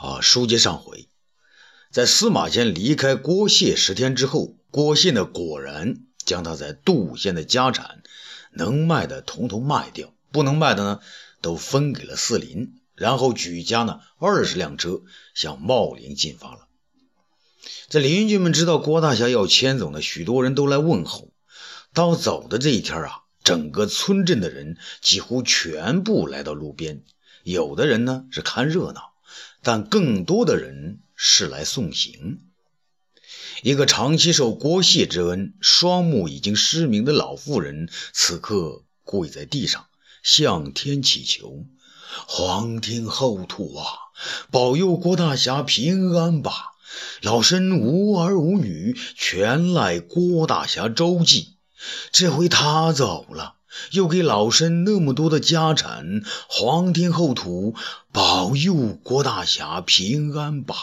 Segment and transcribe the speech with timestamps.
[0.00, 1.08] 啊，书接上回，
[1.90, 8.02] 在司马迁离开郭谢十天之后，郭谢呢果然将他在杜县的家产
[8.50, 11.00] 能卖的统统卖掉，不能卖的呢
[11.42, 15.02] 都分给了四邻，然后举家呢二十辆车
[15.34, 16.66] 向茂陵进发了。
[17.90, 21.28] 这邻居们知道郭大侠要迁走呢，许多人都来问候。
[21.92, 27.02] 到走的这一天啊，整个村镇的人几乎全部来到路边，
[27.42, 29.09] 有的人呢是看热闹。
[29.62, 32.40] 但更多的人是来送行。
[33.62, 39.86] 一个长期受郭谢之恩、双目已经失明的老妇人，此刻跪在地上，
[40.22, 41.66] 向天祈求
[42.26, 43.84] ：“皇天厚土啊，
[44.50, 46.72] 保佑郭大侠平安吧！
[47.20, 51.56] 老身无儿无女，全赖郭大侠周济。
[52.10, 53.56] 这回他走了。”
[53.92, 57.74] 又给老身那么多的家产，皇天厚土，
[58.12, 60.76] 保佑郭大侠平安吧。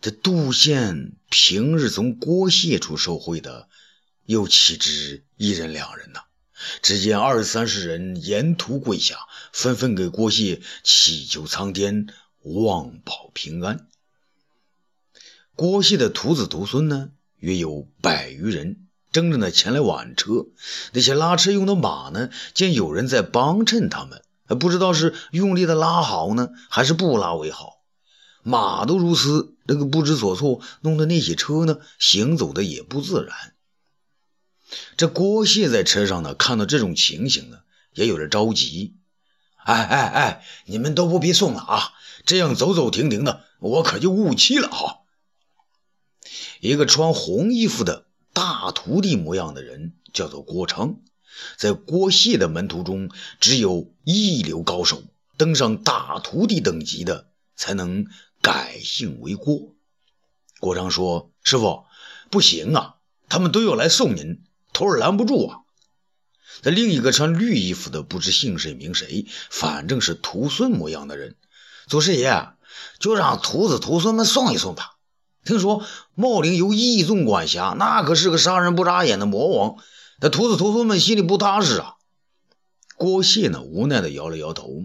[0.00, 3.68] 这杜县平日从郭谢处受贿的，
[4.26, 6.20] 又岂止一人两人呢？
[6.82, 9.18] 只见二三十人沿途跪下，
[9.52, 12.06] 纷纷给郭谢祈求苍天
[12.42, 13.88] 望保平安。
[15.56, 18.83] 郭谢的徒子徒孙呢，约有百余人。
[19.14, 20.46] 争着呢前来挽车，
[20.92, 24.24] 那些拉车用的马呢，见有人在帮衬他们，
[24.58, 27.84] 不知道是用力的拉好呢，还是不拉为好。
[28.42, 33.54] 马都如此，那个不知所措，弄得那些车呢行走的也不自然。
[34.96, 37.58] 这郭谢在车上呢，看到这种情形呢，
[37.92, 38.96] 也有点着急。
[39.64, 41.92] 哎哎哎，你们都不必送了啊，
[42.26, 45.02] 这样走走停停的，我可就误期了哈。
[46.60, 48.06] 一个穿红衣服的。
[48.34, 50.96] 大徒弟模样的人叫做郭昌，
[51.56, 53.08] 在郭谢的门徒中，
[53.40, 55.02] 只有一流高手
[55.38, 58.06] 登上大徒弟等级的，才能
[58.42, 59.74] 改姓为郭。
[60.58, 61.84] 郭昌说：“师傅，
[62.30, 62.96] 不行啊，
[63.28, 65.58] 他们都要来送您，徒儿拦不住啊。”
[66.62, 71.36] 那另一个穿绿衣服的，不知姓谁名谁，反正是徒孙模样的人，
[71.86, 72.48] 祖师爷
[72.98, 74.93] 就让徒子徒孙们送一送吧。
[75.44, 75.84] 听说
[76.14, 79.76] 茂陵由义纵管辖，那可是个杀人不眨眼的魔王。
[80.20, 81.96] 那徒子徒孙们心里不踏实啊。
[82.96, 84.84] 郭谢呢，无奈的摇了摇头。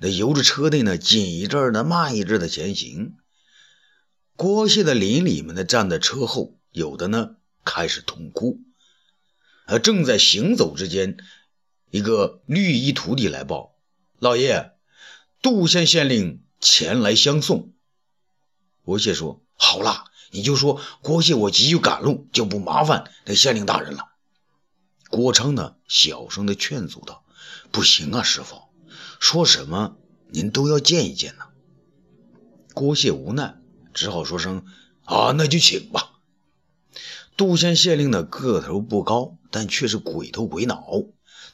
[0.00, 3.14] 那由着车队呢，紧一阵的，慢一阵的前行。
[4.36, 8.60] 郭谢的邻里们呢，站在车后，有的呢开始痛哭。
[9.66, 11.16] 而正在行走之间，
[11.90, 13.76] 一个绿衣徒弟来报
[14.18, 14.72] ：“老爷，
[15.40, 17.72] 杜县县令前来相送。”
[18.84, 19.40] 郭谢说。
[19.56, 24.08] 好了，你就说郭谢我急于赶路，就不麻烦那县令大人了。
[25.08, 27.24] 郭昌呢，小声的劝阻道
[27.70, 28.62] ：“不行啊，师傅，
[29.20, 29.96] 说什么
[30.30, 31.44] 您都要见一见呢。”
[32.74, 33.60] 郭谢无奈，
[33.94, 34.66] 只好说声
[35.06, 36.10] ：“啊，那就请吧。”
[37.38, 40.84] 杜县县令的个头不高，但却是鬼头鬼脑。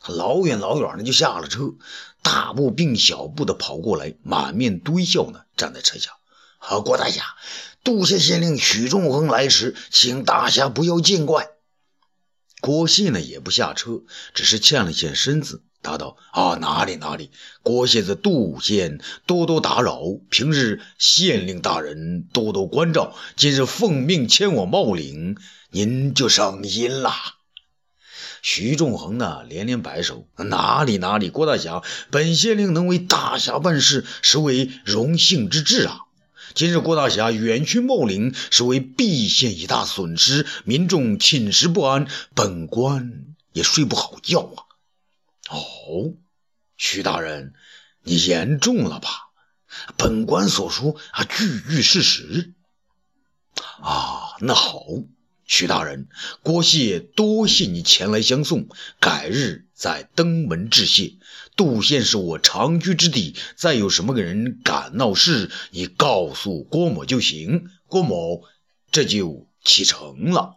[0.00, 1.74] 他老远老远的就下了车，
[2.22, 6.12] 大步并小步的跑过来，满面堆笑呢，站在车下。
[6.60, 7.24] 啊，郭大侠。
[7.82, 11.48] 杜县县令许仲衡来迟，请大侠不要见怪。
[12.60, 14.02] 郭谢呢也不下车，
[14.34, 17.30] 只是欠了欠身子，答道：“啊，哪里哪里，
[17.62, 25.38] 郭谢在杜县多多打扰，平日县令大人多多关照，今日奉命迁往茂陵，
[25.70, 27.10] 您就省心了。”
[28.42, 36.00] 徐仲衡呢连连摆手：“哪里哪里，郭大侠，本县令能为大侠办事，实为荣幸之至啊。”
[36.54, 44.66] 今日郭大侠远去茂陵，是为避县一大损失，民众寝食不安，本官也睡不好觉啊。
[45.50, 46.14] 哦，
[46.76, 47.54] 徐大人，
[48.02, 49.08] 你言重了吧？
[49.96, 52.54] 本官所说啊，句句事实。
[53.80, 54.82] 啊，那好。
[55.46, 56.06] 徐大人，
[56.44, 58.68] 郭谢多谢你前来相送，
[59.00, 61.14] 改日再登门致谢。
[61.60, 67.68] 杜县是我长居之地，再有什么个人敢闹事，你告诉郭某就行。
[67.86, 68.44] 郭某
[68.90, 70.56] 这就启程了。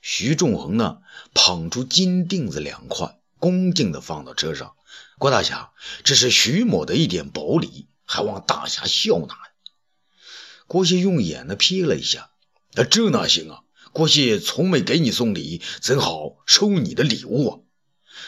[0.00, 1.00] 徐仲衡呢，
[1.34, 4.72] 捧出金锭子两块，恭敬地放到车上。
[5.18, 9.36] 郭大侠，这是徐某的一点薄礼，还望大侠笑纳。
[10.66, 12.30] 郭谢用眼呢瞥了一下，
[12.72, 13.60] 那这哪行啊？
[13.92, 17.58] 郭谢从没给你送礼，怎好收你的礼物啊？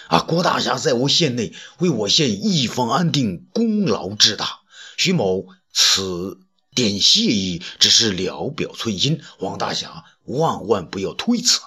[0.08, 4.60] 啊，郭大侠在我县内为我县一方安定功劳之大，
[4.96, 6.40] 徐某此
[6.74, 11.60] 点谢意只是聊表寸心，王大侠万万不要推辞。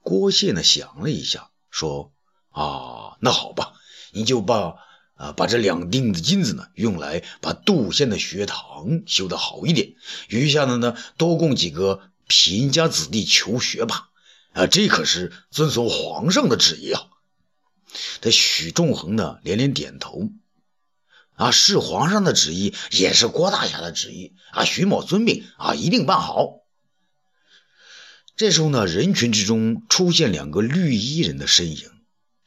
[0.00, 2.12] 郭谢呢想了一下，说
[2.50, 3.74] ：“啊，那好吧，
[4.12, 4.76] 你就把
[5.14, 9.94] 啊，把这两锭子金子呢，用来把杜县的学堂修得好一点，
[10.28, 14.08] 余下的呢，多供几个贫家子弟求学吧。
[14.52, 17.06] 啊，这可是遵从皇上的旨意啊！
[18.20, 20.30] 这许仲衡呢，连连点头。
[21.34, 24.64] 啊，是皇上的旨意，也是郭大侠的旨意啊！
[24.64, 26.64] 许某遵命啊，一定办好。
[28.34, 31.90] 这时候呢，人群之中出现两个绿衣人的身影。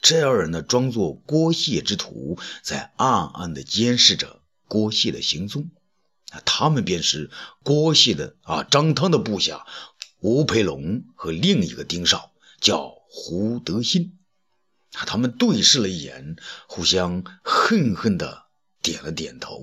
[0.01, 5.71] 这二人呢，装作郭谢之徒，在暗暗的监视着郭谢的行踪。
[6.31, 7.29] 啊，他们便是
[7.63, 9.65] 郭谢的啊张汤的部下
[10.21, 14.17] 吴培龙和另一个丁少，叫胡德新。
[14.93, 16.37] 啊，他们对视了一眼，
[16.67, 18.45] 互相恨恨的
[18.81, 19.61] 点了点头。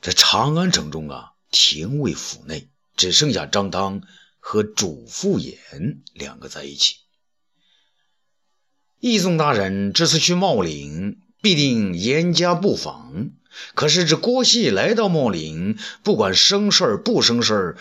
[0.00, 4.02] 这长安城中啊，廷尉府内只剩下张汤。
[4.44, 6.96] 和主父偃两个在一起。
[8.98, 13.30] 义宗大人这次去茂陵，必定严加布防。
[13.74, 17.76] 可是这郭熙来到茂陵，不管生事儿不生事儿，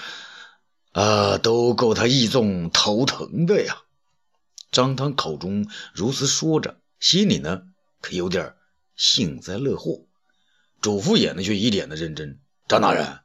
[0.91, 3.77] 啊，都够他义纵头疼的呀。
[4.71, 7.63] 张汤口中如此说着，心里呢
[8.01, 8.53] 可有点
[8.95, 10.01] 幸灾乐祸。
[10.81, 12.39] 主父偃呢却一脸的认真。
[12.67, 13.19] 张大人，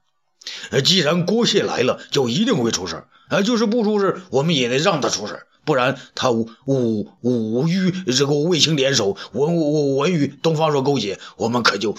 [0.84, 11.96] 既然郭谢来了，就一定会出事啊，就是不出事，我们也得让他出事，不然他武武武与这个卫青联手，文文文与东方朔勾结，我们可就……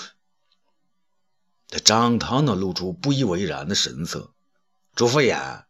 [1.68, 4.32] 这张汤呢，露出不以为然的神色。
[4.96, 5.64] 朱福衍，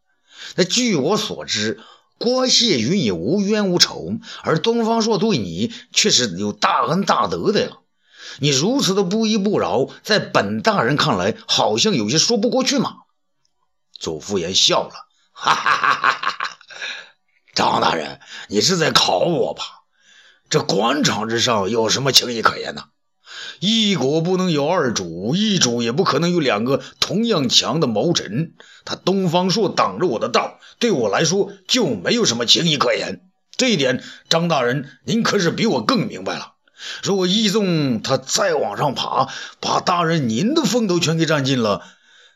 [0.56, 1.80] 那据我所知，
[2.18, 7.78] 郭谢与你无冤无仇，而东方朔对你却是有大恩大德的呀。
[8.40, 12.98] 你如此的不依不饶，在本大人看来，好像有些说不过去嘛。
[13.98, 14.94] 祖父衍笑了。
[15.32, 16.58] 哈哈哈哈哈！
[17.54, 18.20] 张大人，
[18.50, 19.64] 你是在考我吧？
[20.50, 22.86] 这官场之上有什么情义可言呢？
[23.60, 28.54] 一国不能有二主，一主也不可能有两个同样强的谋臣。
[28.86, 33.22] 他东方朔挡着我的道，对我来说就没有什么情谊可言。
[33.56, 36.54] 这一点，张大人您可是比我更明白了。
[37.02, 39.28] 如果义纵他再往上爬，
[39.60, 41.84] 把大人您的风头全给占尽了，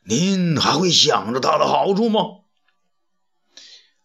[0.03, 2.21] 您还会想着他的好处吗？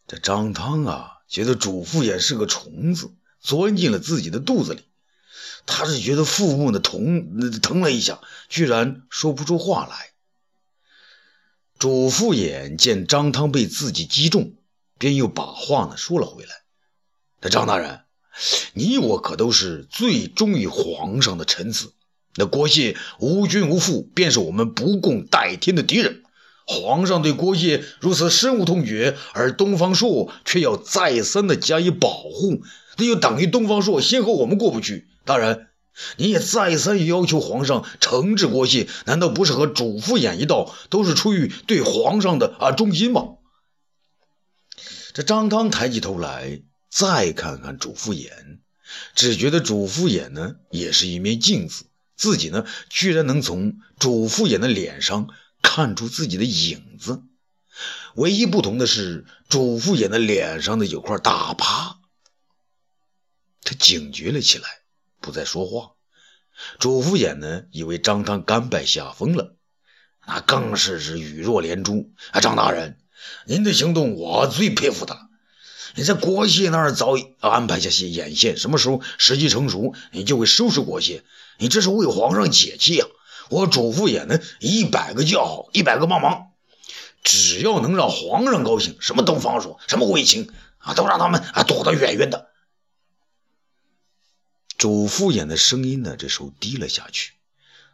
[0.06, 4.82] 这张汤啊，觉得主父也是个虫子，钻进了自己的肚子里。
[5.66, 10.10] 他是觉得腹部的疼疼了一下，居然说不出话来。
[11.78, 14.54] 主父眼见张汤被自己击中，
[14.96, 16.50] 便又把话呢说了回来
[17.42, 18.00] ：“那张大人，
[18.72, 21.92] 你我可都是最忠于皇上的臣子。
[22.36, 26.22] 那郭谢无君无父，便是我们不共戴天的敌人。”
[26.68, 32.62] 皇上对郭谢如此深恶痛绝，而东方朔却要再三的加以保护，
[32.96, 35.06] 那就等于东方朔先和我们过不去。
[35.26, 35.68] 大人，
[36.16, 43.36] 你也再三要求皇上惩治郭谢，难道不是和主父偃一道，都是出于对皇上的啊忠心吗？
[45.12, 48.30] 这张汤抬起头来，再看看主父偃，
[49.14, 51.84] 只觉得主父偃呢也是一面镜子，
[52.16, 55.28] 自己呢居然能从主父偃的脸上。
[55.62, 57.22] 看出自己的影子，
[58.14, 61.98] 唯一不同的是，主父偃的脸上的有块大疤。
[63.62, 64.64] 他警觉了起来，
[65.26, 65.90] 不再说话。
[66.78, 69.56] 主父偃呢，以为张汤甘拜下风了，
[70.24, 72.12] 那更是是语若连珠。
[72.30, 72.98] 啊，张大人，
[73.44, 75.18] 您的行动我最佩服的。
[75.96, 81.24] 你在国谢那儿早已安排下些眼线，什么时候时机成熟，你就会收拾国谢。
[81.58, 83.04] 你这是为皇上解气呀。
[83.50, 86.52] 我主父也能一百个叫好，一百个帮忙，
[87.24, 92.50] 只要能让皇上高兴，什么东方朔，什么卫青啊，都让他们啊躲得远远的。
[94.76, 97.32] 主父偃的声音呢，这时候低了下去，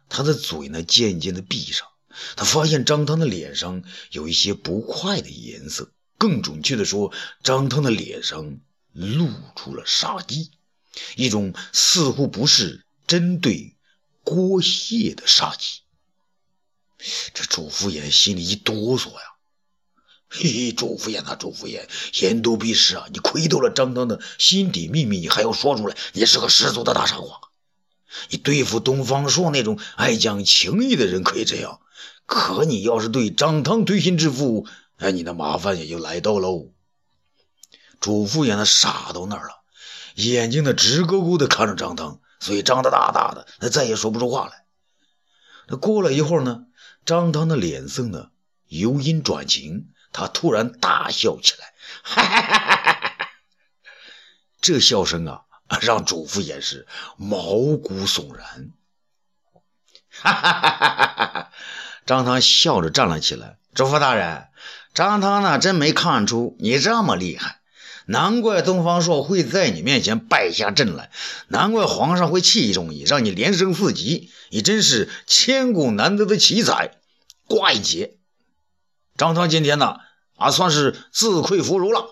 [0.09, 1.87] 他的嘴呢渐渐的闭上。
[2.35, 7.11] 他发现张汤的脸上有一些不快的颜色，更准确的说，
[7.43, 8.57] 张汤的脸上
[8.91, 10.51] 露出了杀机，
[11.15, 13.75] 一种似乎不是针对。
[14.25, 15.81] 郭谢的杀机，
[17.33, 19.32] 这主父偃心里一哆嗦呀！
[20.35, 21.81] 嘿嘿，主父偃啊，主父偃，
[22.19, 23.05] 言多必失啊！
[23.13, 25.95] 你窥透了张汤的心底秘密，你还要说出来？
[26.13, 27.39] 你是个十足的大傻瓜！
[28.31, 31.79] 你对付东方朔那种爱讲情义的人可以这样，
[32.25, 34.65] 可你要是对张汤推心置腹，
[34.97, 36.71] 哎，你的麻烦也就来到喽！
[37.99, 39.61] 主父偃呢，傻到那儿了，
[40.15, 42.19] 眼睛呢直勾勾的看着张汤。
[42.39, 44.65] 嘴张得大大的，他再也说不出话来。
[45.69, 46.65] 那过了一会儿呢，
[47.05, 48.31] 张汤的脸色呢
[48.67, 53.29] 由阴转晴，他突然大笑起来，哈哈哈哈哈！
[54.61, 55.41] 这笑声啊，
[55.81, 57.41] 让主父也是毛
[57.75, 58.69] 骨悚然。
[60.09, 61.51] 哈哈哈哈哈！
[62.05, 63.57] 张汤笑着站了起来。
[63.73, 64.47] 主父大人，
[64.93, 67.61] 张汤呢，真没看出你这么厉害，
[68.05, 71.09] 难怪东方朔会在你面前败下阵来，
[71.47, 76.91] 难怪皇上会器重你，让你连升四级，你真是千古难得的奇才，
[77.47, 78.17] 怪杰。
[79.15, 79.97] 张汤今天呢，
[80.37, 82.05] 啊，算是自愧弗如了。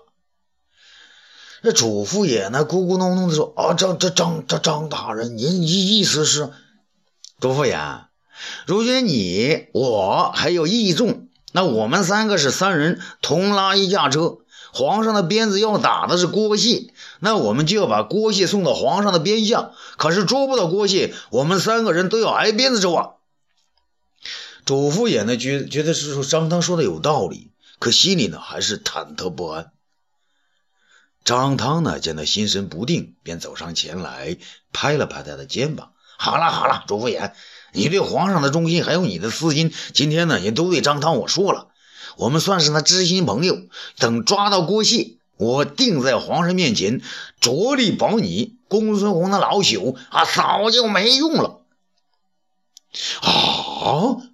[1.64, 6.52] 这主父也呢，咕咕哝哝的说：“啊，张张张张大人，您意意思是？
[7.40, 7.78] 主父爷，
[8.68, 14.38] 如今你我还有义纵。”那我们三个是三人同拉一架车，
[14.72, 19.72] 皇上的鞭子要打的是郭谢，那我们就要把郭谢送到皇上的边下。
[19.98, 23.10] 可是捉不到郭谢，我们三个人都要挨鞭子抽啊！
[24.72, 29.74] 主父也呢觉觉得是说张汤说的有道理，可心里呢还是忐忑不安。
[31.26, 34.38] 张汤呢见他心神不定，便走上前来，
[34.72, 37.34] 拍了拍他的肩膀：“好了好了，主父爷。”
[37.74, 41.68] 你对皇上的忠心，还有你的私心，今天呢也都对张汤我说了，
[42.16, 43.58] 我们算是他知心朋友。
[43.98, 47.02] 等抓到郭谢，我定在皇上面前
[47.42, 51.60] 着力保你公孙弘的老朽啊，早就没用了。
[53.22, 54.31] 啊！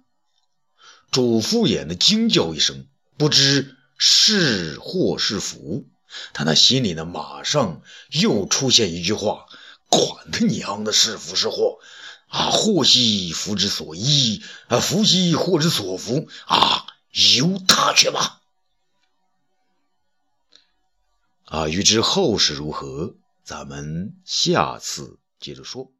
[1.10, 2.86] 主父偃的惊叫一声，
[3.16, 5.86] 不知是祸是福，
[6.32, 9.46] 他那心里呢马上又出现一句话：
[9.88, 11.78] 管他娘的是福是祸！
[12.28, 16.84] 啊，祸兮福之所依，啊，福兮祸之所伏，啊，
[17.38, 18.42] 由他去吧。
[21.46, 25.90] 啊，欲知后事如何，咱们下次接着说。